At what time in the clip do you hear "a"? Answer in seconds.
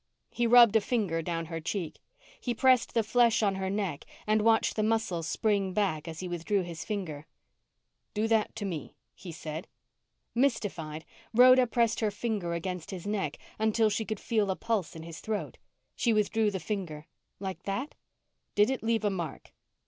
0.75-0.81, 14.49-14.55, 19.05-19.11